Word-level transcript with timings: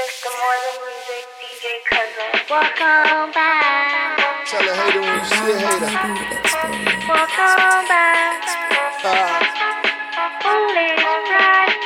Mr. 0.00 0.32
More 0.32 0.56
Music, 0.80 1.24
DJ 1.36 1.64
Cousin. 1.84 2.32
Welcome 2.48 3.32
back. 3.36 4.16
Tell 4.48 4.64
a 4.64 4.72
hater 4.72 5.00
when 5.04 5.12
you 5.12 5.24
see 5.28 5.52
a 5.52 5.60
hater. 5.60 5.92
Welcome 7.04 7.84
back. 7.84 8.40
Uh, 9.04 9.44
Foolish 10.40 11.04
pride. 11.04 11.76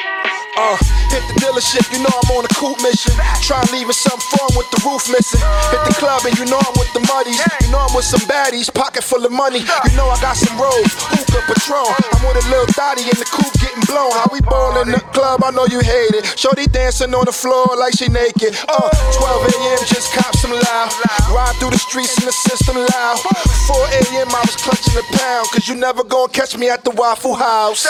uh, 0.63 0.77
hit 1.11 1.27
the 1.27 1.35
dealership, 1.43 1.91
you 1.91 1.99
know 2.07 2.15
I'm 2.15 2.31
on 2.39 2.45
a 2.47 2.53
coupe 2.55 2.79
mission. 2.87 3.15
Try 3.43 3.59
and 3.59 3.71
leave 3.75 3.91
it 3.91 3.99
something 3.99 4.23
fun 4.31 4.51
with 4.55 4.71
the 4.71 4.79
roof 4.87 5.11
missing. 5.11 5.43
Hit 5.75 5.83
the 5.83 5.95
club 5.99 6.23
and 6.23 6.39
you 6.39 6.47
know 6.47 6.63
I'm 6.63 6.75
with 6.79 6.95
the 6.95 7.03
muddies. 7.11 7.43
You 7.67 7.71
know 7.75 7.83
I'm 7.83 7.95
with 7.99 8.07
some 8.07 8.23
baddies, 8.31 8.71
pocket 8.73 9.03
full 9.03 9.27
of 9.27 9.33
money. 9.33 9.67
You 9.67 9.95
know 9.99 10.07
I 10.07 10.19
got 10.23 10.37
some 10.39 10.55
rolls, 10.55 10.87
hookah, 11.11 11.43
Patron. 11.51 11.83
I'm 12.15 12.23
with 12.31 12.39
a 12.39 12.47
little 12.47 12.71
thotty 12.79 13.03
in 13.11 13.19
the 13.19 13.27
coupe 13.27 13.55
getting 13.59 13.83
blown. 13.91 14.15
How 14.15 14.31
we 14.31 14.34
ball 14.45 14.81
in 14.83 14.91
the 14.91 15.01
club, 15.13 15.43
I 15.45 15.51
know 15.51 15.67
you 15.67 15.81
hate 15.81 16.15
it. 16.15 16.25
Shorty 16.39 16.67
dancing 16.67 17.15
on 17.15 17.25
the 17.25 17.33
floor 17.33 17.67
like 17.79 17.95
she 17.97 18.09
naked. 18.09 18.57
Uh, 18.69 18.91
12 19.17 19.53
a.m. 19.53 19.79
just 19.89 20.13
cop 20.13 20.35
some 20.37 20.53
loud. 20.53 20.91
Ride 21.33 21.55
through 21.59 21.71
the 21.71 21.83
streets 21.83 22.19
in 22.19 22.27
the 22.27 22.33
system 22.33 22.77
loud. 22.77 23.19
4 23.19 23.77
a.m. 24.01 24.29
I 24.31 24.41
was 24.45 24.57
clutching 24.57 24.97
a 24.97 25.05
pound. 25.17 25.49
Cause 25.51 25.69
you 25.69 25.75
never 25.75 26.05
gonna 26.05 26.33
catch 26.33 26.57
me 26.57 26.69
at 26.69 26.85
the 26.85 26.91
Waffle 26.91 27.35
House. 27.35 27.87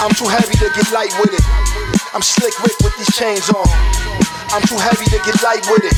I'm 0.00 0.14
too 0.14 0.28
heavy 0.28 0.54
to 0.62 0.68
get 0.74 0.90
light 0.92 1.12
with 1.20 1.34
it. 1.34 1.44
I'm 2.14 2.22
slick 2.22 2.54
Rick 2.62 2.78
with 2.80 2.96
these 2.96 3.12
chains 3.16 3.48
on. 3.50 3.66
I'm 4.50 4.62
too 4.62 4.78
heavy 4.78 5.04
to 5.06 5.18
get 5.24 5.42
light 5.42 5.64
with 5.68 5.84
it. 5.84 5.96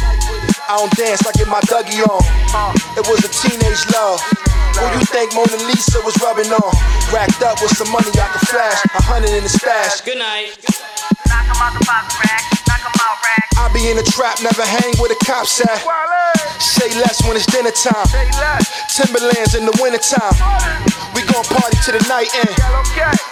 I 0.70 0.76
don't 0.78 0.92
dance, 0.96 1.26
I 1.26 1.32
get 1.32 1.48
my 1.48 1.60
Dougie 1.66 2.02
on. 2.06 2.22
It 2.96 3.06
was 3.06 3.24
a 3.24 3.30
teenage 3.30 3.82
love. 3.94 4.39
Who 4.80 4.86
you 4.96 5.04
think 5.04 5.34
Mona 5.34 5.60
Lisa 5.68 6.00
was 6.04 6.16
rubbing 6.22 6.50
on? 6.50 6.72
Racked 7.12 7.42
up 7.42 7.60
with 7.60 7.76
some 7.76 7.92
money 7.92 8.08
I 8.16 8.28
could 8.32 8.48
flash. 8.48 8.80
A 8.96 9.02
hundred 9.02 9.36
in 9.36 9.42
the 9.44 9.48
stash. 9.48 10.00
Good 10.00 10.16
night. 10.18 10.56
Knock 11.28 11.44
'em 11.52 11.60
out 11.60 11.78
the 11.78 11.84
box 11.84 12.16
rack. 12.24 12.59
Knock 12.80 12.96
'em 12.96 13.00
out 13.04 13.20
rack. 13.20 13.48
I 13.60 13.68
be 13.72 13.90
in 13.90 13.96
the 13.96 14.02
trap, 14.02 14.40
never 14.40 14.64
hang 14.64 14.96
with 15.00 15.12
a 15.12 15.18
cops 15.24 15.60
at. 15.60 15.84
Say 16.60 16.88
less 16.96 17.20
when 17.26 17.36
it's 17.36 17.44
dinner 17.46 17.70
time. 17.70 18.08
Timberlands 18.88 19.54
in 19.54 19.66
the 19.66 19.76
wintertime. 19.80 20.32
We 21.12 21.20
gon' 21.28 21.44
party 21.44 21.76
to 21.84 21.92
the 21.92 22.00
night 22.08 22.32
end. 22.40 22.56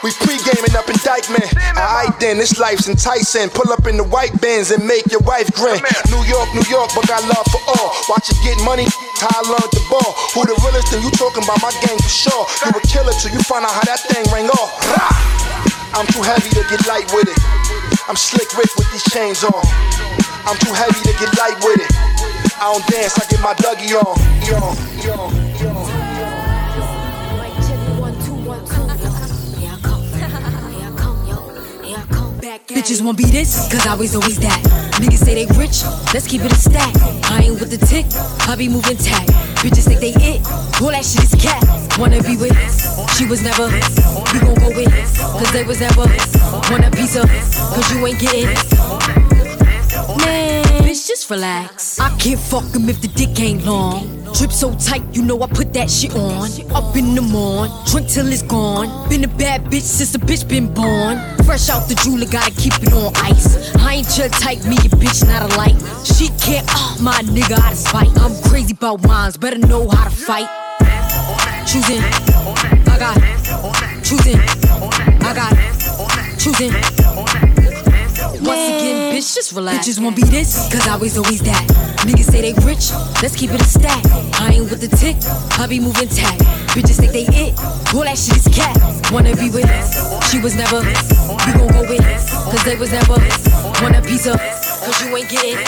We 0.03 0.13
pre-gaming 0.21 0.77
up 0.77 0.89
in 0.91 0.97
Dyckman. 1.01 1.49
Alright 1.77 2.13
then, 2.21 2.37
this 2.37 2.59
life's 2.59 2.89
enticing. 2.89 3.49
Pull 3.49 3.73
up 3.73 3.87
in 3.87 3.97
the 3.97 4.05
white 4.05 4.39
bins 4.41 4.71
and 4.71 4.85
make 4.85 5.09
your 5.11 5.21
wife 5.25 5.49
grin. 5.55 5.81
New 6.13 6.23
York, 6.29 6.53
New 6.53 6.67
York, 6.69 6.91
but 6.95 7.09
got 7.09 7.25
love 7.25 7.47
for 7.49 7.63
all. 7.73 7.97
Watch 8.09 8.29
it 8.29 8.37
get 8.45 8.59
money, 8.65 8.85
how 9.17 9.33
I 9.33 9.41
learned 9.49 9.73
the 9.73 9.85
ball. 9.89 10.13
Who 10.35 10.45
the 10.45 10.57
realest? 10.61 10.93
Then 10.93 11.01
you 11.01 11.11
talking 11.13 11.45
about 11.45 11.63
my 11.63 11.73
gang 11.81 11.97
for 11.97 12.13
sure. 12.13 12.45
You 12.67 12.77
a 12.77 12.81
killer 12.85 13.13
till 13.17 13.33
you 13.33 13.41
find 13.49 13.65
out 13.65 13.73
how 13.73 13.85
that 13.89 14.01
thing 14.13 14.25
rang 14.29 14.51
off. 14.51 14.77
I'm 15.97 16.07
too 16.13 16.23
heavy 16.23 16.51
to 16.51 16.63
get 16.69 16.87
light 16.87 17.09
with 17.15 17.29
it. 17.33 17.39
I'm 18.09 18.17
slick 18.17 18.57
Rick 18.57 18.75
with 18.77 18.91
these 18.91 19.05
chains 19.13 19.45
on. 19.45 19.53
I'm 20.47 20.57
too 20.61 20.73
heavy 20.73 20.99
to 21.01 21.13
get 21.19 21.37
light 21.37 21.57
with 21.63 21.79
it. 21.79 21.93
I 22.57 22.73
don't 22.73 22.87
dance, 22.87 23.19
I 23.19 23.27
get 23.29 23.41
my 23.43 23.53
Dougie 23.53 23.95
on. 24.01 24.17
Yo, 24.47 25.39
yo. 25.43 25.48
Bitches 32.49 33.03
won't 33.05 33.19
be 33.19 33.27
this, 33.27 33.71
cause 33.71 33.87
I 33.87 33.95
was 33.95 34.17
always 34.17 34.39
that. 34.41 34.59
Niggas 34.95 35.19
say 35.19 35.35
they 35.35 35.45
rich, 35.61 35.85
let's 36.15 36.27
keep 36.27 36.41
it 36.41 36.51
a 36.51 36.55
stack. 36.55 36.95
I 37.31 37.43
ain't 37.43 37.61
with 37.61 37.69
the 37.69 37.77
tick, 37.77 38.07
I 38.49 38.57
be 38.57 38.71
moving 38.71 38.97
tack. 38.97 39.27
Bitches 39.61 39.85
think 39.85 40.01
they 40.01 40.15
it, 40.17 40.41
all 40.81 40.89
that 40.89 41.05
shit 41.05 41.25
is 41.25 41.35
cat. 41.35 41.61
Wanna 41.99 42.23
be 42.23 42.39
with, 42.39 42.57
she 43.19 43.27
was 43.27 43.43
never. 43.43 43.69
You 44.33 44.41
gon' 44.41 44.55
go 44.65 44.69
with, 44.73 44.89
cause 45.19 45.53
they 45.53 45.65
was 45.65 45.81
never. 45.81 46.09
Want 46.73 46.87
a 46.87 46.91
piece 46.91 47.17
of, 47.17 47.29
cause 47.29 47.93
you 47.93 48.07
ain't 48.07 48.19
getting. 48.19 48.47
Man, 50.17 50.65
bitch, 50.89 51.07
just 51.07 51.29
relax. 51.29 52.01
I 52.01 52.17
can't 52.17 52.41
fuck 52.41 52.75
him 52.75 52.89
if 52.89 53.03
the 53.03 53.09
dick 53.09 53.39
ain't 53.41 53.67
long. 53.67 54.18
Drip 54.39 54.53
so 54.53 54.73
tight, 54.75 55.03
you 55.11 55.23
know 55.23 55.43
I 55.43 55.49
put 55.49 55.73
that 55.73 55.91
shit 55.91 56.15
on. 56.15 56.47
Up 56.73 56.95
in 56.95 57.17
the 57.17 57.23
morn, 57.23 57.73
drink 57.91 58.07
till 58.07 58.29
it's 58.29 58.43
gone. 58.43 59.09
Been 59.09 59.25
a 59.25 59.27
bad 59.27 59.65
bitch 59.65 59.83
since 59.83 60.13
the 60.13 60.19
bitch 60.21 60.47
been 60.49 60.73
born. 60.73 61.19
Fresh 61.43 61.69
out 61.71 61.89
the 61.89 61.97
jeweler, 62.05 62.25
gotta 62.31 62.53
keep 62.53 62.73
it 62.81 62.93
on 62.93 63.11
ice. 63.17 63.75
I 63.79 63.95
ain't 63.95 64.09
chill 64.09 64.29
type, 64.29 64.63
me 64.65 64.77
a 64.77 64.95
bitch, 64.95 65.27
not 65.27 65.43
a 65.43 65.57
light. 65.57 65.75
She 66.07 66.29
can't, 66.39 66.65
ah, 66.71 66.97
my 67.03 67.21
nigga 67.35 67.59
out 67.59 67.73
of 67.73 67.79
spite. 67.79 68.17
I'm 68.21 68.41
crazy 68.49 68.75
about 68.75 69.03
mines, 69.03 69.37
better 69.37 69.59
know 69.59 69.89
how 69.89 70.05
to 70.05 70.11
fight. 70.11 70.47
Choosing, 71.67 72.01
I 72.01 72.97
got, 72.97 73.17
it. 73.17 74.05
choosing, 74.05 74.39
I 74.39 75.35
got, 75.35 75.53
it. 75.53 76.39
choosing. 76.39 76.73
Once 78.47 78.69
again, 78.71 79.08
bitch, 79.19 79.35
just 79.35 79.53
relax. 79.53 79.87
Bitches 79.87 80.01
won't 80.01 80.17
be 80.17 80.23
this, 80.23 80.69
cause 80.73 80.87
I 80.87 80.97
was 80.97 81.17
always 81.19 81.43
that. 81.43 81.67
Niggas 82.07 82.31
say 82.31 82.41
they 82.41 82.53
rich, 82.65 82.91
let's 83.23 83.35
keep 83.37 83.51
it 83.51 83.61
a 83.61 83.65
stack. 83.65 84.03
I 84.41 84.55
ain't 84.55 84.71
with 84.71 84.81
the 84.81 84.89
tick, 84.97 85.17
I 85.59 85.67
be 85.67 85.81
moving 85.81 86.09
tack. 86.09 86.39
Bitches 86.75 86.99
think 87.01 87.13
they 87.13 87.27
it, 87.27 87.59
all 87.95 88.05
that 88.05 88.17
shit 88.17 88.37
is 88.37 88.49
cat. 88.55 88.77
Wanna 89.11 89.35
be 89.37 89.51
with, 89.51 89.67
us, 89.67 90.31
she 90.31 90.39
was 90.41 90.55
never. 90.55 90.79
You 90.79 91.53
gon' 91.59 91.69
go 91.75 91.83
with, 91.83 92.05
cause 92.51 92.65
they 92.65 92.77
was 92.77 92.93
never. 92.93 93.19
Want 93.83 93.97
a 93.97 94.03
piece 94.03 94.27
of, 94.27 94.39
cause 94.39 95.03
you 95.03 95.17
ain't 95.17 95.29
getting. 95.29 95.59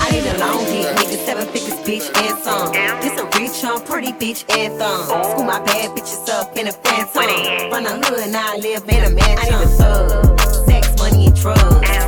I 0.00 0.08
need 0.10 0.24
a 0.24 0.38
long 0.40 0.64
dick, 0.64 0.88
nigga, 0.96 1.18
seven 1.26 1.46
figures, 1.52 1.80
bitch, 1.84 2.08
and 2.16 2.38
some. 2.40 2.72
This 3.04 3.20
a 3.20 3.24
rich, 3.36 3.64
on 3.64 3.84
pretty 3.84 4.12
bitch, 4.12 4.44
and 4.56 4.78
thumb. 4.78 5.04
School 5.24 5.44
my 5.44 5.60
bad 5.60 5.90
bitches 5.96 6.28
up 6.30 6.56
in 6.56 6.68
a 6.68 6.72
phantom. 6.72 7.70
Run 7.70 7.86
a 7.86 7.92
hood, 8.06 8.32
now 8.32 8.54
I 8.54 8.56
live 8.56 8.88
in 8.88 9.04
a 9.04 9.10
mansion. 9.10 9.54
I 9.54 9.58
need 9.58 9.64
a 9.64 9.68
thug, 9.68 10.45
and 11.26 11.36
drugs. 11.36 11.62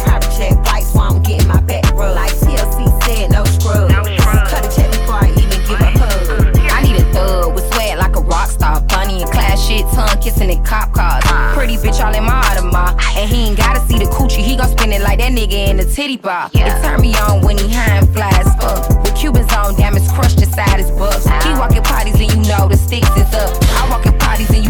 Private 0.04 0.32
check 0.36 0.52
flights 0.64 0.94
while 0.94 1.14
I'm 1.14 1.22
getting 1.22 1.48
my 1.48 1.60
back 1.62 1.84
rubbed. 1.94 2.14
Like 2.14 2.32
TLC 2.32 2.86
said, 3.04 3.30
no 3.30 3.44
scrubs. 3.44 3.92
Cut 4.22 4.64
a 4.64 4.70
check 4.74 4.90
before 4.92 5.20
I 5.22 5.30
even 5.30 5.48
give 5.50 5.80
a 5.80 5.90
hug. 5.98 6.26
Mm-hmm. 6.26 6.76
I 6.76 6.82
need 6.82 6.96
a 6.96 7.12
thug 7.12 7.54
with 7.54 7.66
swag 7.72 7.98
like 7.98 8.16
a 8.16 8.20
rock 8.20 8.48
star. 8.48 8.80
Bunny 8.82 9.22
and 9.22 9.30
class 9.30 9.66
shit, 9.66 9.84
tongue 9.92 10.20
kissing 10.22 10.50
in 10.50 10.62
cop 10.64 10.92
cars. 10.92 11.22
Ah. 11.26 11.52
Pretty 11.54 11.76
bitch 11.76 12.00
all 12.04 12.14
in 12.14 12.24
my 12.24 12.40
Audemars. 12.42 12.96
And 13.16 13.28
he 13.28 13.48
ain't 13.48 13.56
gotta 13.56 13.80
see 13.80 13.98
the 13.98 14.06
coochie, 14.06 14.42
he 14.42 14.56
gon' 14.56 14.68
spend 14.68 14.92
it 14.92 15.02
like 15.02 15.18
that 15.18 15.32
nigga 15.32 15.68
in 15.68 15.76
the 15.76 15.84
titty 15.84 16.16
bar. 16.16 16.50
It 16.54 16.82
turn 16.82 17.00
me 17.00 17.14
on 17.16 17.42
when 17.42 17.58
he 17.58 17.68
high 17.68 17.98
and 17.98 18.08
fly 18.12 18.30
as 18.30 18.54
fuck. 18.56 18.88
With 19.02 19.16
Cubans 19.16 19.52
on 19.52 19.74
damage, 19.74 20.08
crushed 20.08 20.40
inside 20.40 20.78
his 20.78 20.90
bucks. 20.92 21.24
He 21.24 21.30
ah. 21.32 21.56
walking 21.58 21.82
parties 21.82 22.20
and 22.20 22.30
you 22.30 22.48
know 22.48 22.68
the 22.68 22.76
sticks 22.76 23.10
is 23.16 23.34
up. 23.34 23.67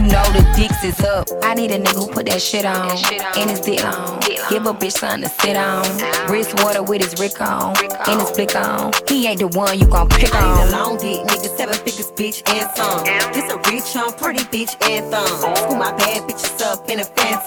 Know 0.08 0.24
the 0.32 0.42
dicks 0.56 0.82
is 0.84 1.00
up. 1.04 1.28
I 1.42 1.54
need 1.54 1.70
a 1.70 1.78
nigga 1.78 1.94
who 1.94 2.08
put 2.08 2.26
that 2.26 2.40
shit 2.40 2.64
on. 2.64 2.90
And 3.36 3.50
his 3.50 3.60
dick 3.60 3.84
on. 3.84 4.20
Give 4.48 4.64
a 4.66 4.72
bitch 4.72 4.98
something 4.98 5.22
to 5.22 5.28
sit 5.28 5.56
on. 5.56 5.84
Wrist 6.30 6.54
water 6.62 6.82
with 6.82 7.02
his 7.02 7.18
Rick 7.20 7.40
on. 7.40 7.76
And 8.08 8.20
his 8.20 8.30
flick 8.30 8.56
on. 8.56 8.92
He 9.06 9.26
ain't 9.26 9.40
the 9.40 9.48
one 9.48 9.78
you 9.78 9.86
gon' 9.86 10.08
pick 10.08 10.34
on. 10.34 10.42
I 10.42 10.64
need 10.64 10.72
a 10.72 10.76
long 10.76 10.96
dick, 10.98 11.20
nigga, 11.26 11.56
seven 11.56 11.74
figures, 11.74 12.10
bitch, 12.12 12.42
and 12.48 12.70
some. 12.76 13.04
This 13.32 13.50
a 13.52 13.56
rich, 13.70 13.96
on 13.96 14.12
pretty 14.14 14.44
bitch, 14.48 14.74
and 14.88 15.10
thumb. 15.10 15.26
School 15.26 15.76
my 15.76 15.92
bad 15.92 16.28
bitches 16.28 16.60
up 16.62 16.88
in 16.88 17.00
a 17.00 17.04
phantom. 17.04 17.44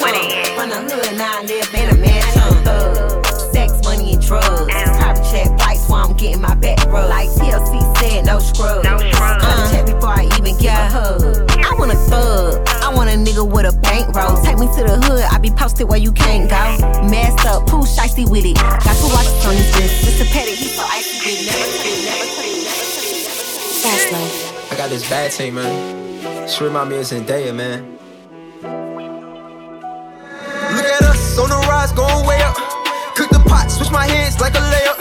From 0.56 0.70
the 0.70 0.80
hood, 0.94 1.18
now 1.18 1.40
I 1.40 1.44
live 1.44 1.74
in 1.74 1.90
a 1.90 1.98
mansion. 1.98 2.64
Thug, 2.64 3.26
sex, 3.54 3.74
money, 3.84 4.14
and 4.14 4.22
drugs. 4.22 4.68
Private 4.68 5.26
check 5.32 5.48
flights 5.60 5.90
while 5.90 6.08
I'm 6.08 6.18
getting 6.18 6.42
my 6.42 6.56
back 6.56 6.86
rubbed. 6.88 7.10
Like 7.10 7.30
TLC 7.30 7.98
said, 7.98 8.26
no 8.26 8.40
scrubs. 8.40 8.88
Cut 8.88 9.42
a 9.42 9.72
check 9.72 9.86
before 9.86 10.10
I 10.10 10.26
even 10.38 10.58
give 10.58 10.72
a 10.72 10.90
hug. 10.90 11.51
Nigga 13.32 13.48
with 13.50 13.64
a 13.64 13.72
bankroll. 13.80 14.44
Take 14.44 14.60
me 14.60 14.68
to 14.76 14.84
the 14.84 15.00
hood, 15.08 15.24
I 15.24 15.38
be 15.38 15.52
posted 15.52 15.88
where 15.88 15.98
you 15.98 16.12
can't 16.12 16.50
go. 16.50 16.60
Masked 17.08 17.48
up, 17.48 17.66
poo 17.66 17.84
shicey 17.84 18.30
with 18.30 18.44
it. 18.44 18.56
Got 18.56 18.96
two 19.00 19.08
watches 19.08 19.46
on 19.48 19.56
his 19.56 19.72
wrist. 19.80 20.04
Just 20.04 20.22
a 20.22 20.26
petty, 20.34 20.52
he 20.52 20.68
so 20.68 20.84
icy 20.84 21.16
with 21.24 21.40
it. 21.40 21.48
Never 21.48 21.64
never 21.64 21.96
never 22.12 22.28
never. 22.28 22.76
Fast 23.80 24.12
life. 24.12 24.72
I 24.74 24.76
got 24.76 24.90
this 24.90 25.10
bad 25.10 25.32
team, 25.32 25.56
man. 25.56 26.50
She 26.50 26.62
remind 26.66 26.90
me 26.90 26.98
of 26.98 27.06
Zendaya, 27.06 27.56
man. 27.56 27.98
Look 30.76 30.86
at 30.92 31.02
us 31.04 31.40
on 31.40 31.48
the 31.48 31.56
rise, 31.72 31.94
going 31.94 32.28
way 32.28 32.42
up. 32.44 32.58
Cook 33.16 33.30
the 33.30 33.40
pot, 33.48 33.72
switch 33.72 33.92
my 33.92 34.08
hands 34.08 34.42
like 34.42 34.56
a 34.56 34.64
layup. 34.76 34.98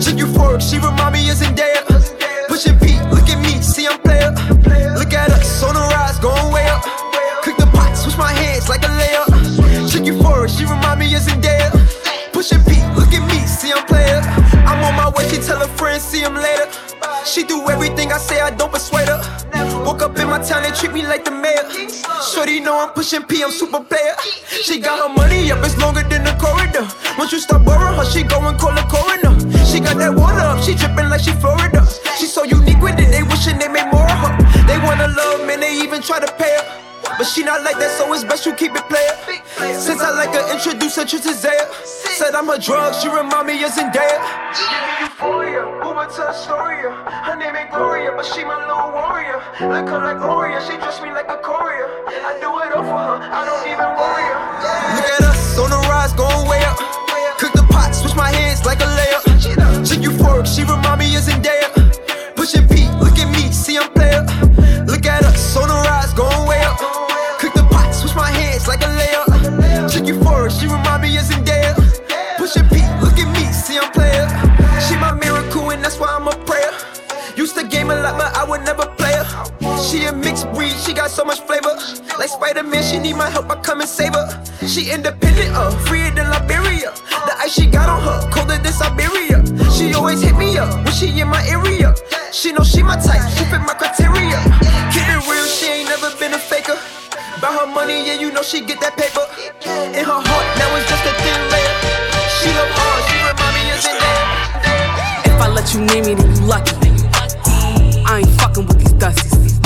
Chick 0.00 0.14
euphoric, 0.14 0.62
she 0.62 0.76
remind 0.76 1.12
me 1.12 1.28
of 1.28 1.38
Zendaya. 1.38 1.82
Pushing 2.46 2.78
P, 2.78 3.00
look 3.10 3.28
at 3.28 3.42
me, 3.42 3.60
see 3.60 3.88
I'm 3.88 3.98
player. 3.98 4.30
Look 4.94 5.12
at 5.12 5.30
us 5.30 5.62
on 5.64 5.74
the 5.74 5.80
rise, 5.80 6.20
going 6.20 6.52
way 6.52 6.68
up. 6.68 6.93
My 8.16 8.32
hands 8.32 8.68
like 8.68 8.84
a 8.84 8.92
layup. 8.94 9.90
Chick 9.90 10.04
euphoric, 10.04 10.56
she 10.56 10.64
remind 10.64 11.00
me 11.00 11.12
of 11.14 11.22
Zendaya. 11.22 11.70
Pushing 12.32 12.62
P, 12.62 12.78
look 12.94 13.12
at 13.12 13.26
me, 13.26 13.40
see 13.46 13.72
I'm 13.72 13.84
player. 13.86 14.22
I'm 14.70 14.84
on 14.84 14.94
my 14.94 15.10
way, 15.16 15.28
she 15.28 15.38
tell 15.38 15.58
her 15.58 15.66
friends, 15.76 16.04
see 16.04 16.20
him 16.20 16.34
later. 16.34 16.68
She 17.24 17.42
do 17.42 17.68
everything 17.68 18.12
I 18.12 18.18
say, 18.18 18.40
I 18.40 18.50
don't 18.50 18.70
persuade 18.70 19.08
her. 19.08 19.20
Woke 19.84 20.02
up 20.02 20.16
in 20.18 20.28
my 20.28 20.38
town, 20.38 20.62
they 20.62 20.70
treat 20.70 20.92
me 20.92 21.02
like 21.02 21.24
the 21.24 21.32
mayor. 21.32 21.66
Shorty 22.22 22.60
know 22.60 22.78
I'm 22.78 22.90
pushing 22.90 23.24
P, 23.24 23.42
I'm 23.42 23.50
super 23.50 23.80
player. 23.80 24.14
She 24.46 24.78
got 24.78 25.00
her 25.02 25.12
money 25.12 25.50
up, 25.50 25.64
it's 25.64 25.76
longer 25.78 26.04
than 26.04 26.22
the 26.22 26.36
corridor. 26.38 26.86
Once 27.18 27.32
you 27.32 27.40
stop 27.40 27.64
borrowing 27.64 27.98
her, 27.98 28.04
she 28.04 28.22
go 28.22 28.38
and 28.46 28.56
call 28.58 28.74
the 28.74 28.86
coroner. 28.86 29.34
She 29.66 29.80
got 29.80 29.98
that 29.98 30.14
water 30.14 30.38
up, 30.38 30.62
she 30.62 30.74
dripping 30.74 31.08
like 31.08 31.20
she 31.20 31.32
Florida. 31.32 31.84
She 32.18 32.26
so 32.26 32.44
unique 32.44 32.80
with 32.80 32.98
it, 33.00 33.10
they 33.10 33.24
wishing 33.24 33.58
they 33.58 33.68
made 33.68 33.90
more 33.90 34.06
of 34.06 34.18
her. 34.22 34.32
They 34.66 34.78
wanna 34.78 35.08
love, 35.08 35.46
man, 35.46 35.60
they 35.60 35.74
even 35.82 36.00
try 36.00 36.20
to 36.20 36.30
pay 36.38 36.56
her. 36.62 36.93
But 37.18 37.26
she 37.26 37.42
not 37.44 37.62
like 37.62 37.78
that, 37.78 37.90
so 37.96 38.12
it's 38.12 38.24
best 38.24 38.44
you 38.46 38.54
keep 38.54 38.74
it 38.74 38.84
player. 38.88 39.14
Since 39.78 40.00
I 40.00 40.10
like 40.10 40.34
her, 40.34 40.44
introduce 40.52 40.96
her 40.96 41.04
to 41.04 41.18
Zaya. 41.18 41.66
Said 41.84 42.34
I'm 42.34 42.48
a 42.48 42.58
drug, 42.58 42.94
she 42.94 43.08
remind 43.08 43.46
me 43.46 43.62
of 43.64 43.70
Zendaya. 43.70 44.18
Give 44.54 44.70
me 44.70 44.92
euphoria, 45.06 45.62
Uber 45.82 46.06
to 46.10 46.22
Astoria. 46.30 46.90
Her 47.26 47.36
name 47.36 47.54
ain't 47.54 47.70
Gloria, 47.70 48.12
but 48.16 48.26
she 48.26 48.44
my 48.44 48.58
little 48.58 48.90
warrior. 48.92 49.38
Look 49.60 49.88
her 49.88 50.00
like 50.02 50.18
Gloria, 50.18 50.60
she 50.66 50.76
dress 50.76 51.00
me 51.02 51.10
like 51.10 51.28
a 51.28 51.38
courier. 51.38 51.88
I 52.06 52.38
do 52.40 52.50
it 52.62 52.72
all 52.74 52.82
for 52.82 52.98
her, 52.98 53.18
I 53.22 53.44
don't 53.46 53.66
even 53.66 53.90
worry 53.94 54.26
her. 54.30 54.40
Look 54.98 55.08
at 55.10 55.22
us 55.30 55.58
on 55.58 55.70
the 55.70 55.80
rise, 55.86 56.12
going 56.14 56.48
way 56.48 56.62
up. 56.64 56.78
Cook 57.38 57.52
the 57.52 57.66
pot, 57.70 57.94
switch 57.94 58.14
my 58.16 58.30
hands 58.30 58.64
like 58.64 58.80
a 58.80 58.90
layup. 58.90 59.22
Chick 59.86 60.00
euphoric, 60.00 60.46
she 60.46 60.62
remind 60.62 60.98
me 60.98 61.14
of 61.16 61.22
Zendaya. 61.22 61.70
Pushing 62.34 62.66
euphoric, 70.04 70.58
she 70.58 70.66
remind 70.66 71.02
me 71.02 71.16
of 71.16 71.24
Zendaya. 71.24 71.74
Pushing 72.36 72.68
P, 72.68 72.76
look 73.00 73.18
at 73.18 73.28
me, 73.32 73.44
see 73.52 73.78
I'm 73.78 73.90
player. 73.92 74.28
She 74.80 74.96
my 74.96 75.12
miracle, 75.12 75.70
and 75.70 75.82
that's 75.82 75.98
why 75.98 76.08
I'm 76.08 76.28
a 76.28 76.36
prayer. 76.44 76.72
Used 77.36 77.56
to 77.56 77.66
game 77.66 77.90
a 77.90 77.96
lot, 77.96 78.16
but 78.16 78.36
I 78.36 78.44
would 78.44 78.62
never 78.62 78.86
play 78.86 79.12
her. 79.12 79.80
She 79.82 80.04
a 80.04 80.12
mixed 80.12 80.50
breed, 80.52 80.72
she 80.72 80.92
got 80.92 81.10
so 81.10 81.24
much 81.24 81.40
flavor. 81.40 81.74
Like 82.18 82.28
Spider-Man, 82.28 82.82
she 82.82 82.98
need 82.98 83.16
my 83.16 83.28
help, 83.28 83.50
I 83.50 83.60
come 83.60 83.80
and 83.80 83.88
save 83.88 84.14
her. 84.14 84.44
She 84.66 84.90
independent, 84.90 85.50
uh, 85.54 85.70
freer 85.86 86.10
than 86.10 86.30
Liberia. 86.30 86.92
The 87.26 87.34
ice 87.38 87.54
she 87.54 87.66
got 87.66 87.88
on 87.88 88.02
her, 88.02 88.30
colder 88.30 88.58
than 88.58 88.72
Siberia. 88.72 89.42
She 89.72 89.94
always 89.94 90.20
hit 90.22 90.36
me 90.36 90.58
up 90.58 90.72
when 90.84 90.92
she 90.92 91.08
in 91.18 91.28
my 91.28 91.44
area. 91.48 91.94
She 92.32 92.52
know 92.52 92.62
she 92.62 92.82
my 92.82 92.96
type, 92.96 93.28
she 93.36 93.44
fit 93.44 93.60
my 93.60 93.74
criteria. 93.74 94.13
Money, 97.74 98.06
yeah, 98.06 98.14
you 98.14 98.30
know 98.30 98.42
she 98.42 98.60
get 98.60 98.80
that 98.80 98.94
paper. 98.96 99.26
In 99.98 100.06
her 100.06 100.20
heart, 100.22 100.46
now 100.56 100.70
it's 100.78 100.86
just 100.86 101.02
a 101.02 101.12
thin 101.18 101.40
layer. 101.50 101.74
She 102.38 102.48
love 102.54 102.70
hard, 102.70 103.02
she 103.10 103.18
remind 103.18 103.54
me 103.58 103.62
of 103.74 103.78
Zendaya. 103.82 104.24
If 105.26 105.38
I 105.42 105.48
let 105.50 105.66
you 105.74 105.82
name 105.82 106.06
me, 106.06 106.14
then 106.14 106.30
you 106.30 106.46
lucky. 106.46 106.78
I 108.06 108.22
ain't 108.22 108.34
fucking 108.38 108.66
with 108.70 108.78
these 108.78 108.94
dusties. 108.94 109.58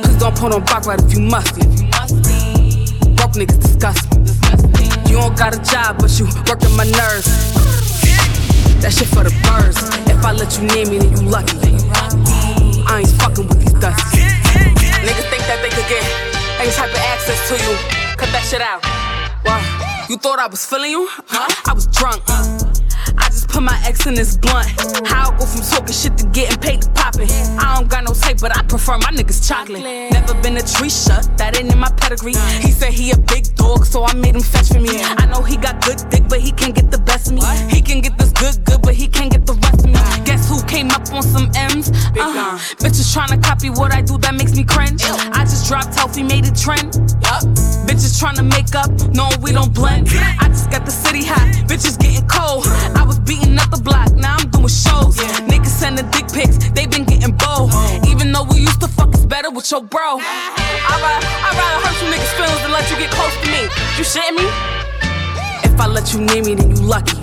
Please 0.00 0.18
don't 0.18 0.34
put 0.34 0.52
on 0.56 0.64
back 0.64 0.88
right 0.88 0.98
if 0.98 1.12
you 1.12 1.20
musty. 1.20 1.68
Broke 3.20 3.36
niggas 3.36 3.60
disgust 3.60 4.08
me. 4.16 4.24
You 5.12 5.20
don't 5.20 5.36
got 5.36 5.52
a 5.52 5.60
job, 5.60 6.00
but 6.00 6.08
you 6.16 6.24
working 6.48 6.72
my 6.72 6.88
nerves. 6.88 7.28
That 8.80 8.96
shit 8.96 9.12
for 9.12 9.22
the 9.28 9.34
birds. 9.44 9.76
If 10.08 10.24
I 10.24 10.32
let 10.32 10.56
you 10.56 10.64
name 10.72 10.88
me, 10.88 11.04
then 11.04 11.12
you 11.12 11.28
lucky. 11.28 11.60
I 12.88 13.04
ain't 13.04 13.12
fucking 13.20 13.46
with 13.46 13.60
these 13.60 13.76
dusties. 13.76 14.24
Niggas 15.04 15.28
think 15.28 15.44
that 15.52 15.60
they 15.60 15.68
could 15.68 15.88
get 15.92 16.31
any 16.62 16.70
type 16.70 16.90
of 16.90 16.96
access 16.96 17.48
to 17.48 17.54
you. 17.54 17.76
Cut 18.16 18.30
that 18.30 18.44
shit 18.44 18.60
out. 18.60 18.84
Why? 19.44 20.06
You 20.08 20.16
thought 20.16 20.38
I 20.38 20.46
was 20.46 20.64
feeling 20.64 20.92
you? 20.92 21.08
Huh? 21.10 21.48
I 21.68 21.74
was 21.74 21.86
drunk. 21.88 22.22
Put 23.52 23.62
my 23.62 23.78
ex 23.84 24.06
in 24.06 24.14
this 24.14 24.36
blunt. 24.38 24.66
How 25.06 25.30
I 25.30 25.38
go 25.38 25.44
from 25.44 25.60
talking 25.60 25.92
shit 25.92 26.16
to 26.18 26.26
getting 26.28 26.58
paid 26.58 26.80
to 26.82 26.88
poppin'. 26.90 27.28
I 27.60 27.76
don't 27.76 27.88
got 27.88 28.04
no 28.04 28.14
tape, 28.14 28.38
but 28.40 28.56
I 28.56 28.62
prefer 28.62 28.96
my 28.96 29.12
niggas 29.12 29.46
chocolate. 29.46 29.82
Never 29.82 30.34
been 30.40 30.56
a 30.56 30.62
tree 30.62 30.88
shut, 30.88 31.28
that 31.36 31.58
ain't 31.58 31.70
in 31.70 31.78
my 31.78 31.90
pedigree. 31.92 32.32
He 32.64 32.72
said 32.72 32.92
he 32.94 33.10
a 33.10 33.18
big 33.18 33.54
dog, 33.54 33.84
so 33.84 34.04
I 34.04 34.14
made 34.14 34.34
him 34.34 34.42
fetch 34.42 34.68
for 34.68 34.80
me. 34.80 35.02
I 35.02 35.26
know 35.26 35.42
he 35.42 35.58
got 35.58 35.84
good 35.84 36.00
dick, 36.08 36.24
but 36.30 36.40
he 36.40 36.50
can't 36.52 36.74
get 36.74 36.90
the 36.90 36.98
best 36.98 37.28
of 37.28 37.34
me. 37.34 37.42
He 37.68 37.82
can 37.82 38.00
get 38.00 38.16
this 38.16 38.32
good, 38.32 38.64
good, 38.64 38.80
but 38.80 38.94
he 38.94 39.06
can't 39.06 39.30
get 39.30 39.44
the 39.44 39.54
rest 39.54 39.84
of 39.84 39.92
me. 39.92 40.00
Guess 40.24 40.48
who 40.48 40.62
came 40.64 40.90
up 40.90 41.12
on 41.12 41.22
some 41.22 41.50
M's? 41.54 41.90
Uh, 42.16 42.56
bitches 42.80 43.12
tryna 43.12 43.42
copy 43.42 43.68
what 43.68 43.92
I 43.92 44.00
do, 44.00 44.16
that 44.18 44.34
makes 44.34 44.56
me 44.56 44.64
cringe. 44.64 45.02
I 45.04 45.44
just 45.44 45.68
dropped 45.68 45.94
healthy, 45.94 46.22
made 46.22 46.46
it 46.46 46.56
trend. 46.56 46.92
Bitches 47.84 48.16
tryna 48.16 48.48
make 48.48 48.74
up, 48.74 48.90
knowing 49.12 49.40
we 49.42 49.52
don't 49.52 49.74
blend. 49.74 50.08
I 50.40 50.48
just 50.48 50.70
got 50.70 50.86
the 50.86 50.90
city 50.90 51.24
hot, 51.24 51.46
bitches 51.68 51.98
getting 51.98 52.26
cold. 52.26 52.66
I 52.96 53.04
was 53.04 53.18
beating 53.32 53.58
up 53.58 53.70
the 53.70 53.80
block, 53.80 54.12
now 54.12 54.36
I'm 54.36 54.48
doing 54.50 54.68
shows. 54.68 55.16
Niggas 55.48 55.72
sending 55.80 56.08
dick 56.10 56.28
pics, 56.28 56.58
they 56.76 56.86
been 56.86 57.04
getting 57.04 57.32
bold. 57.32 57.70
Oh. 57.72 58.10
Even 58.10 58.32
though 58.32 58.44
we 58.44 58.60
used 58.60 58.80
to 58.80 58.88
fuck, 58.88 59.08
it's 59.14 59.24
better 59.24 59.50
with 59.50 59.70
your 59.70 59.82
bro. 59.82 60.20
I'd 60.20 61.00
rather, 61.00 61.26
I'd 61.46 61.54
rather 61.56 61.78
hurt 61.84 61.96
you 62.02 62.08
niggas' 62.12 62.34
feelings 62.36 62.60
than 62.62 62.72
let 62.72 62.84
you 62.90 62.96
get 63.00 63.10
close 63.10 63.34
to 63.40 63.46
me. 63.48 63.62
You 63.96 64.04
shitting 64.04 64.36
me? 64.36 64.46
If 65.64 65.80
I 65.80 65.86
let 65.86 66.12
you 66.12 66.20
near 66.20 66.42
me, 66.44 66.54
then 66.54 66.76
you 66.76 66.82
lucky. 66.82 67.16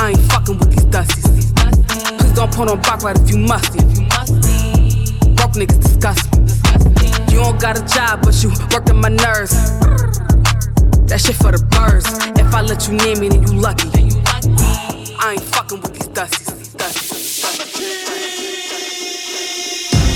I 0.00 0.14
ain't 0.16 0.24
fucking 0.32 0.58
with 0.58 0.70
these 0.70 0.86
dusties. 0.86 1.52
Please 2.18 2.32
don't 2.32 2.52
put 2.52 2.70
on 2.70 2.80
back 2.80 3.02
right 3.02 3.18
if 3.18 3.28
you 3.28 3.36
musty. 3.36 3.84
Broke 5.36 5.56
niggas 5.60 5.80
disgust 5.82 6.24
me. 6.32 6.48
You 7.32 7.44
don't 7.44 7.60
got 7.60 7.76
a 7.76 7.84
job, 7.84 8.22
but 8.22 8.42
you 8.42 8.50
working 8.72 9.00
my 9.00 9.10
nerves. 9.10 9.52
That 11.08 11.20
shit 11.20 11.36
for 11.36 11.52
the 11.52 11.60
birds. 11.76 12.06
If 12.40 12.54
I 12.54 12.62
let 12.62 12.88
you 12.88 12.94
near 12.94 13.16
me, 13.20 13.28
then 13.28 13.42
you 13.42 13.60
lucky. 13.60 14.19
I 15.22 15.32
ain't 15.32 15.42
fucking 15.42 15.80
with 15.82 15.92
these 15.92 16.08
dusties. 16.08 16.56
These 16.56 16.74
dusties. 16.74 17.20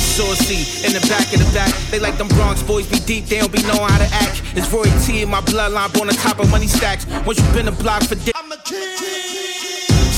Saucy 0.01 0.87
in 0.87 0.95
the 0.95 1.01
back 1.09 1.31
of 1.33 1.45
the 1.45 1.51
back. 1.53 1.73
They 1.91 2.01
like 2.01 2.17
them 2.17 2.29
Bronx 2.29 2.63
boys 2.63 2.89
be 2.89 3.01
deep, 3.01 3.27
they 3.27 3.41
don't 3.41 3.53
be 3.53 3.61
knowing 3.65 3.91
how 3.91 3.99
to 3.99 4.09
act. 4.15 4.43
It's 4.57 4.73
Roy 4.73 4.85
T 5.05 5.21
in 5.21 5.29
my 5.29 5.43
bloodline, 5.43 5.93
born 5.93 6.09
on 6.09 6.15
top 6.15 6.39
of 6.39 6.51
money 6.51 6.69
stacks. 6.69 7.05
Once 7.27 7.39
you 7.39 7.53
been 7.53 7.69
a 7.69 7.73
block 7.73 8.03
for 8.05 8.15
dick. 8.15 8.35
I'm 8.35 8.51
a 8.51 8.57
king 8.65 8.95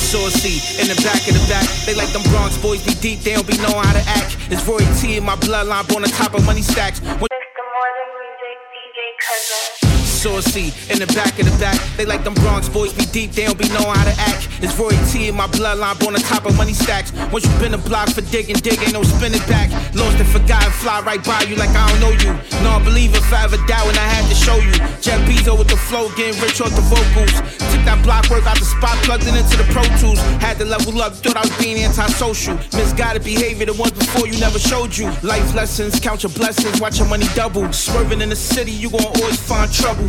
saucy 0.06 0.62
in 0.80 0.86
the 0.86 0.94
back 1.02 1.26
of 1.26 1.34
the 1.34 1.44
back. 1.50 1.66
They 1.84 1.94
like 1.94 2.12
them 2.12 2.22
Bronx 2.30 2.56
boys 2.62 2.84
be 2.86 2.94
deep, 2.94 3.20
they 3.20 3.34
don't 3.34 3.46
be 3.46 3.56
knowing 3.58 3.82
how 3.82 3.92
to 3.92 4.04
act. 4.06 4.38
It's 4.50 4.62
Roy 4.68 4.86
T 5.00 5.16
in 5.16 5.24
my 5.24 5.34
bloodline, 5.34 5.88
born 5.88 6.04
on 6.04 6.10
top 6.10 6.34
of 6.34 6.46
money 6.46 6.62
stacks. 6.62 7.00
Once 7.02 7.34
Mr. 7.34 7.64
Morning 7.74 8.10
Music, 8.22 8.56
DJ 8.70 9.00
Cousin. 9.18 9.85
Saucy 10.26 10.74
in 10.90 10.98
the 10.98 11.06
back 11.14 11.38
of 11.38 11.46
the 11.46 11.56
back. 11.62 11.78
They 11.96 12.04
like 12.04 12.24
them 12.24 12.34
Bronx 12.34 12.68
boys 12.68 12.92
be 12.92 13.06
deep, 13.06 13.30
they 13.30 13.46
don't 13.46 13.56
be 13.56 13.68
knowing 13.68 13.94
how 13.94 14.02
to 14.02 14.16
act. 14.26 14.48
It's 14.58 14.74
Roy 14.74 14.90
T 15.06 15.28
in 15.28 15.36
my 15.36 15.46
bloodline, 15.46 15.94
born 16.00 16.16
on 16.16 16.20
top 16.20 16.46
of 16.46 16.56
money 16.56 16.72
stacks. 16.72 17.12
Once 17.30 17.46
you 17.46 17.52
been 17.62 17.74
a 17.74 17.78
block 17.78 18.10
for 18.10 18.22
digging, 18.22 18.56
dig 18.56 18.82
ain't 18.82 18.92
no 18.92 19.04
spinning 19.04 19.44
back. 19.46 19.70
Lost 19.94 20.18
and 20.18 20.28
forgotten, 20.28 20.72
fly 20.82 21.00
right 21.02 21.22
by 21.22 21.42
you 21.46 21.54
like 21.54 21.70
I 21.70 21.86
don't 21.86 22.00
know 22.02 22.14
you. 22.26 22.32
Non 22.66 22.82
believer, 22.82 23.20
forever 23.30 23.56
doubt, 23.70 23.86
and 23.86 23.96
I 23.96 24.08
had 24.18 24.26
to 24.26 24.34
show 24.34 24.58
you. 24.58 24.74
Jeff 24.98 25.22
Bezos 25.28 25.58
with 25.58 25.68
the 25.68 25.76
flow, 25.76 26.10
getting 26.18 26.34
rich 26.42 26.60
off 26.60 26.74
the 26.74 26.82
vocals. 26.90 27.32
Took 27.70 27.84
that 27.86 28.02
block 28.02 28.28
work 28.28 28.46
out 28.46 28.58
the 28.58 28.66
spot, 28.66 28.98
plugged 29.06 29.30
it 29.30 29.36
into 29.36 29.56
the 29.56 29.68
Pro 29.70 29.84
Tools. 30.02 30.18
Had 30.42 30.58
to 30.58 30.64
level 30.64 31.00
up, 31.02 31.14
thought 31.14 31.36
I 31.36 31.46
was 31.46 31.56
being 31.62 31.78
antisocial. 31.78 32.58
Misguided 32.74 33.22
behavior, 33.22 33.66
the 33.66 33.74
ones 33.78 33.92
before 33.92 34.26
you 34.26 34.40
never 34.40 34.58
showed 34.58 34.96
you. 34.96 35.06
Life 35.22 35.54
lessons, 35.54 36.00
count 36.00 36.24
your 36.24 36.32
blessings, 36.32 36.80
watch 36.80 36.98
your 36.98 37.08
money 37.08 37.26
double. 37.36 37.70
Swerving 37.72 38.20
in 38.20 38.28
the 38.28 38.36
city, 38.36 38.72
you 38.72 38.90
gon' 38.90 39.04
always 39.04 39.38
find 39.38 39.72
trouble. 39.72 40.08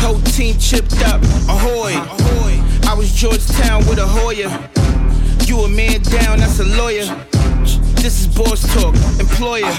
Whole 0.00 0.20
team 0.20 0.58
chipped 0.58 1.02
up, 1.04 1.22
ahoy. 1.48 1.92
I 2.86 2.94
was 2.96 3.12
Georgetown 3.12 3.86
with 3.86 3.98
a 3.98 4.06
Hoya. 4.06 4.50
You 5.46 5.60
a 5.60 5.68
man 5.68 6.02
down, 6.02 6.38
that's 6.38 6.60
a 6.60 6.64
lawyer. 6.64 7.06
This 7.96 8.20
is 8.20 8.26
boss 8.28 8.62
talk, 8.74 8.94
employer. 9.18 9.72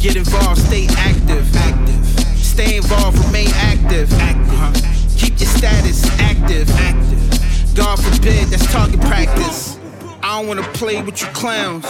Get 0.00 0.16
involved, 0.16 0.60
stay 0.62 0.86
active. 0.96 1.44
Active. 1.56 2.36
Stay 2.38 2.76
involved, 2.76 3.18
remain 3.26 3.48
active. 3.54 4.12
Active. 4.14 5.18
Keep 5.18 5.40
your 5.40 5.48
status 5.48 6.04
active. 6.18 6.70
Active. 6.70 7.74
God 7.74 7.96
forbid, 7.96 8.48
that's 8.48 8.70
target 8.72 9.00
practice. 9.00 9.78
I 10.22 10.38
don't 10.38 10.48
wanna 10.48 10.62
play 10.72 11.02
with 11.02 11.20
you 11.20 11.28
clowns. 11.28 11.84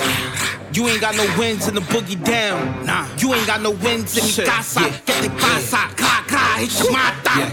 You 0.72 0.86
ain't 0.86 1.00
got 1.00 1.16
no 1.16 1.26
wins 1.36 1.66
in 1.66 1.74
the 1.74 1.80
boogie 1.80 2.22
down. 2.24 2.86
Nah. 2.86 3.04
You 3.18 3.34
ain't 3.34 3.46
got 3.46 3.60
no 3.60 3.72
wins 3.72 4.16
in 4.16 4.44
the 4.44 4.48
casa. 4.48 4.80
Get 5.04 5.22
the 5.22 5.28
casa. 5.36 5.82
Ka 5.96 6.24
ka. 6.28 6.56
Hit 6.58 6.78
your 6.78 6.92
mata. 6.92 7.50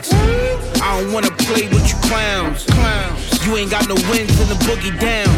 I 0.84 1.02
don't 1.02 1.12
wanna 1.12 1.32
play 1.32 1.68
with 1.68 1.90
you 1.90 1.98
clowns. 2.08 2.66
Clowns. 2.66 3.46
You 3.46 3.58
ain't 3.58 3.72
got 3.72 3.88
no 3.88 3.96
wins 4.12 4.40
in 4.40 4.48
the 4.50 4.60
boogie 4.70 4.94
down. 5.00 5.34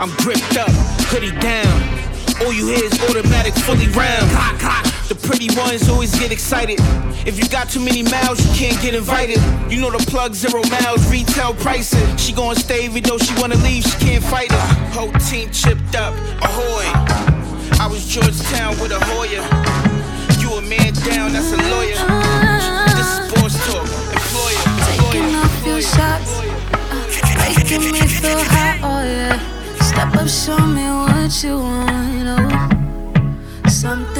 I'm 0.00 0.10
gripped 0.16 0.56
up, 0.56 0.70
hoodie 1.10 1.38
down. 1.38 1.70
All 2.40 2.52
you 2.52 2.66
hear 2.66 2.84
is 2.84 2.92
automatic, 3.08 3.54
fully 3.54 3.88
round. 3.88 4.30
Clock, 4.30 4.58
clock. 4.58 4.84
The 5.08 5.14
pretty 5.14 5.48
ones 5.56 5.88
always 5.88 6.12
get 6.18 6.30
excited. 6.30 6.78
If 7.26 7.38
you 7.38 7.48
got 7.48 7.70
too 7.70 7.80
many 7.80 8.02
miles, 8.02 8.44
you 8.44 8.52
can't 8.54 8.80
get 8.82 8.94
invited. 8.94 9.38
You 9.70 9.80
know 9.80 9.90
the 9.90 10.04
plug 10.10 10.34
zero 10.34 10.62
miles, 10.68 11.08
retail 11.10 11.54
pricing. 11.54 12.16
She 12.16 12.32
gon' 12.32 12.56
stay 12.56 12.84
even 12.84 13.02
though 13.04 13.18
she 13.18 13.34
wanna 13.40 13.56
leave, 13.56 13.84
she 13.84 13.98
can't 13.98 14.24
fight 14.24 14.50
it. 14.50 14.57
Whole 14.98 15.12
team 15.30 15.48
chipped 15.52 15.94
up, 15.94 16.12
ahoy. 16.42 16.82
I 17.78 17.86
was 17.88 18.04
Georgetown 18.04 18.74
with 18.80 18.90
a 18.90 18.98
Hoya. 18.98 19.46
You 20.42 20.58
a 20.58 20.60
man 20.60 20.92
down, 21.06 21.30
that's 21.32 21.52
a 21.52 21.56
lawyer. 21.70 22.02
This 22.98 23.06
is 23.06 23.30
boss 23.30 23.54
talk, 23.62 23.86
employer. 24.10 24.66
Taking 24.90 25.22
employer, 25.22 25.38
off 25.38 25.66
your 25.70 25.82
shots, 25.82 26.42
making 27.46 27.78
uh, 27.78 27.92
me 27.92 28.02
feel 28.10 28.42
hot, 28.42 28.78
oh 28.82 29.04
yeah. 29.06 29.38
Step 29.86 30.16
up, 30.16 30.26
show 30.26 30.66
me 30.66 30.82
what 30.90 31.30
you 31.44 31.54
want, 31.60 32.26
oh. 32.34 33.70
Something 33.70 34.17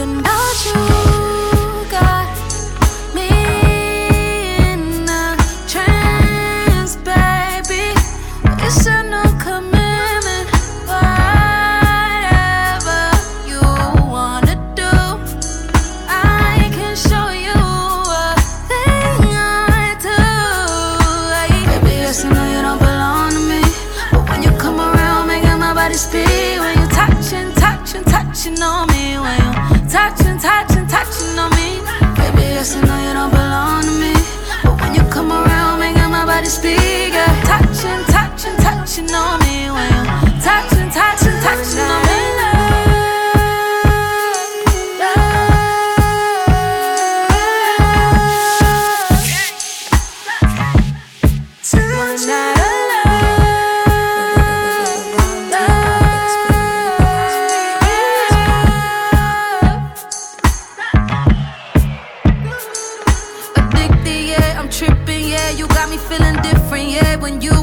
this 36.48 36.58
be? 36.58 36.97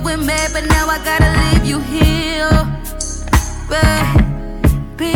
Went 0.05 0.27
mad, 0.27 0.51
but 0.53 0.65
now 0.65 0.87
I 0.87 0.97
gotta 1.03 1.31
leave 1.41 1.65
you 1.65 1.79
here, 1.79 2.49
baby. 3.67 5.11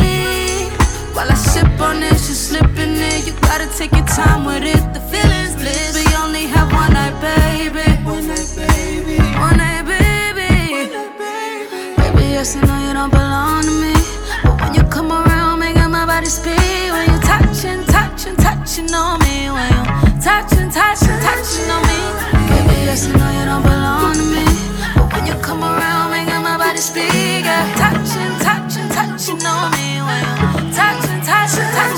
While 1.13 1.31
I 1.31 1.35
sip 1.35 1.79
on 1.79 1.99
this, 1.99 2.27
you 2.27 2.35
slipping 2.35 2.95
in. 3.09 3.25
You 3.25 3.33
gotta 3.41 3.67
take 3.77 3.91
your 3.91 4.05
time 4.05 4.45
with 4.45 4.63
it. 4.63 4.81
The 4.93 4.99
feelings 5.11 5.55
bliss. 5.55 5.93
We 5.95 6.15
only 6.15 6.47
have 6.47 6.71
one 6.73 6.93
night, 6.93 7.15
baby. 7.21 7.87
One 8.03 8.27
night, 8.27 8.51
baby. 8.55 9.17
One 9.37 9.57
night, 9.57 9.85
baby. 9.85 10.89
Baby, 11.97 12.23
yes, 12.35 12.55
I 12.55 12.61
know 12.65 12.87
you 12.87 12.93
don't 12.93 13.11
belong 13.11 13.63
to 13.63 13.73
me. 13.83 13.93
But 14.43 14.59
when 14.61 14.73
you 14.73 14.83
come 14.89 15.11
around, 15.11 15.59
making 15.59 15.91
my 15.91 16.05
body 16.05 16.25
speak. 16.25 16.91
When 16.93 17.05
you 17.11 17.19
touching, 17.21 17.83
touching, 17.85 18.35
touching 18.37 18.93
on 18.93 19.18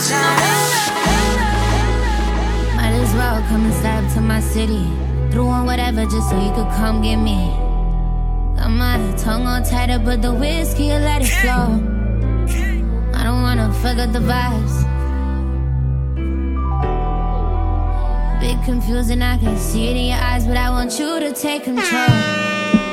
touching, 0.02 0.18
touching 0.18 0.18
on 0.18 0.36
me. 0.36 1.62
Might 2.76 2.96
as 3.04 3.14
well 3.14 3.42
come 3.48 3.66
and 3.66 3.74
step 3.74 4.14
to 4.14 4.22
my 4.22 4.40
city. 4.40 4.86
Threw 5.32 5.48
on 5.48 5.66
whatever 5.66 6.04
just 6.06 6.30
so 6.30 6.40
you 6.40 6.52
could 6.54 6.72
come 6.76 7.02
get 7.02 7.18
me. 7.18 7.38
Got 8.58 8.70
my 8.70 8.98
tongue 9.18 9.46
all 9.48 9.62
tighter, 9.64 10.00
but 10.00 10.22
the 10.22 10.34
whiskey, 10.34 10.90
let 10.90 11.22
it 11.22 11.28
flow. 11.42 11.80
I 13.14 13.24
don't 13.24 13.42
wanna 13.42 13.72
fuck 13.82 13.98
up 13.98 14.12
the 14.12 14.20
vibes. 14.20 14.76
Bit 18.42 18.58
confusing, 18.66 19.22
I 19.22 19.38
can 19.38 19.58
see 19.58 19.88
it 19.88 19.96
in 19.96 20.06
your 20.08 20.18
eyes, 20.18 20.48
but 20.48 20.58
I 20.58 20.72
want 20.72 20.98
you 20.98 21.20
to 21.20 21.32
take 21.32 21.64
control. 21.64 22.10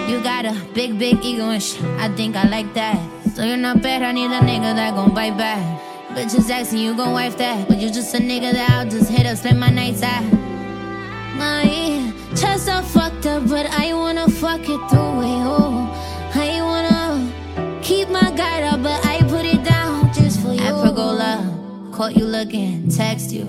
You 0.06 0.20
got 0.22 0.44
a 0.44 0.54
big, 0.74 0.98
big 0.98 1.24
ego 1.24 1.48
and 1.50 1.62
shit. 1.62 1.82
I 1.98 2.08
think 2.14 2.36
I 2.36 2.46
like 2.48 2.74
that. 2.74 2.98
So 3.34 3.44
you're 3.44 3.56
not 3.56 3.82
bad, 3.82 4.02
I 4.02 4.12
need 4.12 4.30
a 4.30 4.40
nigga 4.40 4.74
that 4.74 4.94
gon' 4.94 5.14
bite 5.14 5.38
back. 5.38 5.87
Bitches 6.18 6.50
asking 6.50 6.80
you 6.80 6.96
gon' 6.96 7.12
wife 7.12 7.36
that, 7.38 7.68
but 7.68 7.78
you 7.78 7.92
just 7.92 8.12
a 8.12 8.18
nigga 8.18 8.52
that 8.52 8.70
I'll 8.70 8.90
just 8.90 9.08
hit 9.08 9.24
up, 9.24 9.36
spend 9.36 9.60
my 9.60 9.70
nights 9.70 10.02
at. 10.02 10.24
My 11.36 12.12
chest 12.34 12.68
all 12.68 12.82
fucked 12.82 13.24
up, 13.26 13.48
but 13.48 13.66
I 13.66 13.94
wanna 13.94 14.28
fuck 14.28 14.62
it 14.62 14.80
through 14.90 15.20
it. 15.22 15.42
Oh, 15.46 15.86
I 16.34 16.60
wanna 16.60 17.80
keep 17.82 18.08
my 18.08 18.32
guard 18.32 18.64
up, 18.64 18.82
but 18.82 19.06
I 19.06 19.20
put 19.28 19.44
it 19.44 19.62
down 19.62 20.12
just 20.12 20.40
for 20.42 20.52
you. 20.52 20.58
Pergola, 20.58 21.38
caught 21.92 22.16
you 22.16 22.24
looking, 22.24 22.88
text 22.88 23.30
you. 23.30 23.46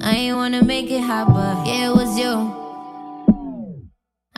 I 0.00 0.12
ain't 0.14 0.36
wanna 0.36 0.62
make 0.62 0.92
it 0.92 1.00
hot, 1.00 1.26
but 1.34 1.66
yeah, 1.66 1.90
it 1.90 1.96
was 1.96 2.16
you. 2.16 2.67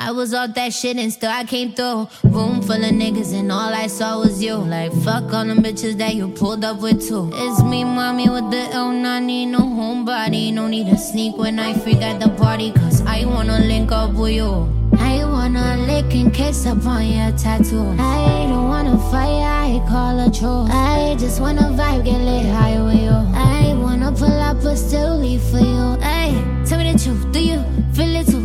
I 0.02 0.12
was 0.12 0.32
off 0.32 0.54
that 0.54 0.72
shit 0.72 0.96
and 0.96 1.12
still 1.12 1.30
I 1.30 1.44
came 1.44 1.72
through. 1.72 2.08
Room 2.24 2.62
full 2.62 2.82
of 2.82 2.92
niggas 3.02 3.38
and 3.38 3.52
all 3.52 3.74
I 3.74 3.86
saw 3.86 4.18
was 4.18 4.42
you. 4.42 4.54
Like 4.54 4.92
fuck 5.04 5.24
all 5.34 5.44
them 5.44 5.58
bitches 5.58 5.98
that 5.98 6.14
you 6.14 6.28
pulled 6.28 6.64
up 6.64 6.80
with 6.80 7.06
too. 7.06 7.30
It's 7.34 7.62
me, 7.62 7.84
mommy, 7.84 8.30
with 8.30 8.50
the 8.50 8.62
L. 8.72 8.88
I 8.88 9.20
need 9.20 9.46
no 9.46 9.58
homebody. 9.58 10.54
No 10.54 10.68
need 10.68 10.86
to 10.86 10.96
sneak 10.96 11.36
when 11.36 11.58
I 11.58 11.74
freak 11.74 12.00
at 12.00 12.18
the 12.18 12.30
party. 12.30 12.72
Cause 12.72 13.02
I 13.02 13.26
wanna 13.26 13.58
link 13.58 13.92
up 13.92 14.14
with 14.14 14.32
you. 14.32 14.72
I 14.98 15.22
wanna 15.24 15.76
lick 15.86 16.14
and 16.14 16.32
kiss 16.32 16.64
up 16.64 16.86
on 16.86 17.06
your 17.06 17.32
tattoo. 17.32 17.94
I 17.98 18.46
don't 18.48 18.68
wanna 18.68 18.96
fight, 19.10 19.42
I 19.44 19.84
call 19.86 20.18
a 20.26 20.30
troll. 20.32 20.66
I 20.70 21.14
just 21.18 21.42
wanna 21.42 21.74
vibe, 21.76 22.06
get 22.06 22.20
lit 22.20 22.46
high 22.46 22.80
with 22.82 23.02
you. 23.02 23.18
I 23.34 23.74
wanna 23.76 24.12
pull 24.12 24.32
up 24.48 24.62
but 24.62 24.76
still 24.76 25.18
leave 25.18 25.42
for 25.42 25.58
you. 25.58 26.00
Hey, 26.00 26.32
tell 26.64 26.78
me 26.78 26.90
the 26.90 26.98
truth, 26.98 27.32
do 27.32 27.44
you 27.44 27.62
feel 27.92 28.16
it 28.16 28.26
too? 28.28 28.39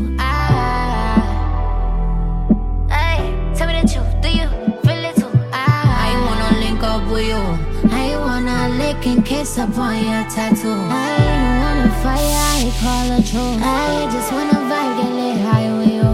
Lick 9.45 9.57
and 9.57 9.71
up 9.71 9.77
on 9.77 9.95
your 9.95 10.23
tattoo. 10.29 10.69
I 10.69 11.17
don't 11.21 11.57
wanna 11.61 11.91
fight, 12.01 12.33
I 12.49 12.71
call 12.81 13.11
a 13.11 13.21
troll. 13.21 13.57
I 13.61 14.09
just 14.11 14.31
wanna 14.31 14.59
vibe, 14.69 14.95
get 15.01 15.11
lit 15.19 15.37
high 15.41 15.69
with 15.77 15.93
you. 15.93 16.09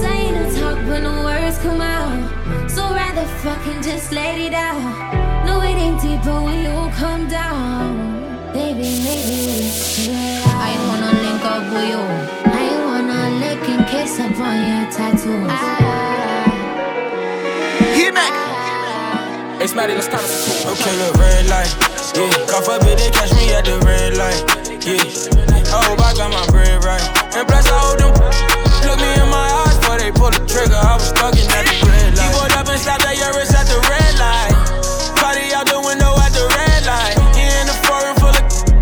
Dying 0.00 0.34
to 0.34 0.44
talk, 0.58 0.78
but 0.86 1.00
no 1.02 1.24
words 1.24 1.58
come 1.58 1.80
out. 1.80 2.70
So 2.70 2.82
rather 2.94 3.26
fucking 3.42 3.82
just 3.82 4.12
let 4.12 4.38
it 4.38 4.54
out. 4.54 4.80
No, 5.46 5.60
it 5.62 5.76
ain't 5.76 6.00
deeper 6.00 6.40
when 6.42 6.62
you 6.64 6.90
come 6.94 7.28
down. 7.28 8.52
Baby, 8.52 9.02
maybe 9.06 9.36
it's 9.66 9.96
too 9.96 10.12
late. 10.12 10.46
I 10.46 10.72
wanna 10.86 11.12
link 11.24 11.44
up 11.44 11.64
with 11.72 11.88
you. 11.92 12.02
I 12.44 12.66
wanna 12.86 13.20
lick 13.42 13.68
and 13.68 13.86
kiss 13.88 14.20
up 14.20 14.38
on 14.38 14.58
your 14.70 14.86
tattoos. 14.92 15.50
Ah. 15.50 15.90
Hit 17.94 18.14
me. 18.14 18.26
Hey, 19.58 19.66
Smatty, 19.66 19.94
let's 19.94 20.06
start 20.06 20.22
this. 20.22 20.64
Okay, 20.66 20.96
look, 20.98 21.16
red 21.16 21.46
light. 21.48 21.99
Yeah, 22.14 22.30
call 22.50 22.62
for 22.62 22.78
bitch, 22.82 22.98
they 22.98 23.10
catch 23.10 23.32
me 23.34 23.52
at 23.54 23.64
the 23.64 23.78
red 23.86 24.16
light. 24.18 24.42
Yeah, 24.82 24.98
I 25.70 25.78
hope 25.86 26.00
I 26.00 26.12
got 26.14 26.30
my 26.32 26.44
bread 26.50 26.82
right. 26.84 27.02
And 27.36 27.46
plus, 27.46 27.66
I 27.70 27.76
hold 27.78 27.98
them. 28.00 28.12
Look 28.86 28.98
me 28.98 29.10
in 29.14 29.28
my 29.30 29.46
eyes 29.62 29.76
before 29.78 29.98
they 29.98 30.10
pull 30.10 30.30
the 30.34 30.42
trigger. 30.48 30.74
I 30.74 30.96
was 30.98 31.12
stuck 31.12 31.36
in 31.36 31.46
at 31.46 31.64
the 31.68 31.76
red 31.86 32.16
light. 32.16 32.26
He 32.26 32.34
pulled 32.34 32.54
up 32.56 32.66
and 32.66 32.80
stopped 32.80 33.04
at 33.06 33.14
Yaris 33.14 33.52
at 33.54 33.66
the 33.68 33.78
red 33.86 34.12
light. 34.18 34.54
Party 35.20 35.52
out 35.54 35.68
the 35.68 35.78
window 35.78 36.10
at 36.18 36.32
the 36.32 36.46
red 36.48 36.82
light. 36.88 37.14
He 37.36 37.44
in 37.46 37.66
the 37.68 37.76
foreign 37.86 38.16
full 38.18 38.32
of 38.32 38.40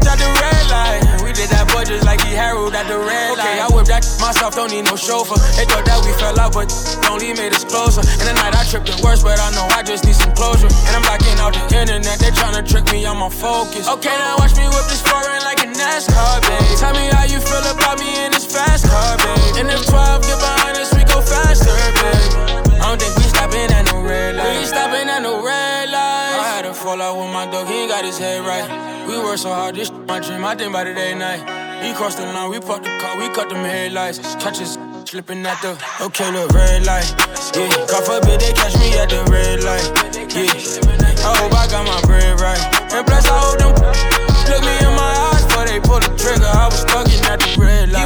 at 0.09 0.17
the 0.17 0.31
red 0.41 0.65
light. 0.73 1.03
We 1.21 1.35
did 1.35 1.51
that 1.51 1.69
boy 1.69 1.85
just 1.85 2.07
like 2.07 2.23
he 2.25 2.33
Harold 2.33 2.73
at 2.79 2.89
the 2.89 2.97
red 2.97 3.37
light. 3.37 3.45
Okay, 3.45 3.61
I 3.61 3.69
whipped 3.69 3.93
that 3.93 4.07
myself, 4.25 4.55
don't 4.55 4.71
need 4.71 4.87
no 4.87 4.95
chauffeur. 4.95 5.37
They 5.59 5.67
thought 5.67 5.85
that 5.85 5.99
we 6.07 6.15
fell 6.17 6.39
out, 6.39 6.55
but 6.55 6.71
only 7.11 7.35
made 7.35 7.53
us 7.53 7.67
closer. 7.67 8.01
In 8.23 8.25
the 8.31 8.33
night 8.39 8.55
I 8.55 8.63
tripped 8.65 8.87
the 8.87 8.97
worst, 9.03 9.27
but 9.27 9.37
I 9.37 9.51
know 9.53 9.67
I 9.75 9.83
just 9.83 10.07
need 10.07 10.17
some 10.17 10.33
closure. 10.39 10.71
And 10.87 10.95
I'm 10.95 11.03
blocking 11.03 11.18
the 11.55 11.63
internet, 11.79 12.19
they 12.19 12.31
tryna 12.31 12.67
trick 12.67 12.91
me, 12.93 13.07
on 13.07 13.17
focus. 13.31 13.89
Okay, 13.89 14.15
now 14.17 14.37
watch 14.39 14.57
me 14.57 14.67
whip 14.69 14.87
this 14.91 15.03
foreign 15.03 15.43
like 15.45 15.61
a 15.63 15.69
NASCAR, 15.69 16.41
babe. 16.43 16.79
Tell 16.79 16.93
me 16.93 17.07
how 17.13 17.25
you 17.25 17.41
feel 17.41 17.65
about 17.71 17.99
me 17.99 18.09
in 18.25 18.33
this 18.33 18.45
fast 18.45 18.87
car, 18.89 19.17
babe. 19.17 19.65
And 19.65 19.69
if 19.71 19.87
12 19.87 20.23
get 20.23 20.39
behind 20.39 20.77
us, 20.79 20.91
we 20.95 21.05
go 21.05 21.21
faster, 21.21 21.73
babe. 22.01 22.73
I 22.81 22.93
don't 22.93 23.01
think 23.01 23.17
we 23.17 23.25
stopping 23.25 23.71
at 23.71 23.85
no 23.93 24.03
red 24.03 24.37
light. 24.37 24.59
We 24.61 24.67
stopping 24.67 25.09
at 25.09 25.23
no 25.23 25.45
red 25.45 25.91
light. 25.91 26.39
I 26.41 26.47
had 26.57 26.65
a 26.67 26.75
fallout 26.75 27.17
with 27.17 27.33
my 27.33 27.47
dog, 27.47 27.67
he 27.67 27.83
ain't 27.83 27.91
got 27.91 28.05
his 28.05 28.19
head 28.19 28.45
right. 28.45 28.67
We 29.09 29.17
work 29.19 29.39
so 29.39 29.53
hard, 29.53 29.75
this 29.75 29.91
my 29.91 30.21
dream, 30.21 30.45
I 30.45 30.55
think 30.55 30.71
about 30.71 30.87
it 30.87 30.95
day 30.95 31.13
and 31.13 31.21
night. 31.21 31.41
He 31.83 31.95
crossed 31.95 32.19
the 32.19 32.27
line, 32.27 32.51
we 32.51 32.61
parked 32.61 32.85
the 32.85 32.99
car, 32.99 33.17
we 33.19 33.29
cut 33.35 33.49
them 33.49 33.65
headlights. 33.65 34.19
Catch 34.43 34.61
us 34.61 34.77
slipping 35.05 35.47
at 35.47 35.61
the 35.63 35.79
okay, 36.03 36.31
look, 36.33 36.51
red 36.53 36.85
light. 36.85 37.09
Yeah, 37.55 37.71
call 37.87 38.03
for 38.03 38.21
bid, 38.27 38.41
they 38.41 38.53
catch 38.53 38.77
me 38.79 38.93
at 38.99 39.09
the 39.09 39.25
red 39.31 39.63
light. 39.65 39.87
Yeah, 40.35 40.98
I 41.25 41.37
hope 41.37 41.53
I 41.53 41.67
got 41.67 41.87
my 41.87 42.01
bread 42.07 42.41
right. 42.41 42.61
And 42.93 43.05
bless, 43.07 43.27
I 43.27 43.39
hope 43.39 43.59
them 43.59 43.75
look 43.75 44.63
me 44.63 44.75
in 44.87 44.93
my 44.95 45.13
eyes 45.33 45.45
before 45.45 45.67
they 45.67 45.81
pull 45.81 46.01
the 46.01 46.11
trigger. 46.17 46.47
I 46.47 46.67
was 46.67 46.85
fucking 46.85 47.25
at 47.27 47.41
the 47.41 47.61
red 47.61 47.91
light. 47.91 47.98